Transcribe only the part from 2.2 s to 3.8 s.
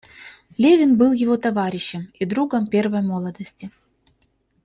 другом первой молодости.